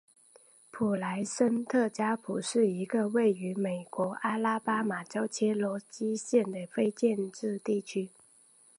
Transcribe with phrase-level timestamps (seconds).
[0.71, 8.09] 普莱森特加普是一个位于美国阿拉巴马州切罗基县的非建制地区。